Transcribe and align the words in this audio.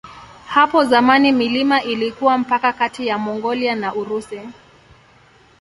Hapo 0.47 0.85
zamani 0.85 1.31
milima 1.31 1.83
ilikuwa 1.83 2.37
mpaka 2.37 2.73
kati 2.73 3.07
ya 3.07 3.17
Mongolia 3.17 3.75
na 3.75 3.95
Urusi. 3.95 4.41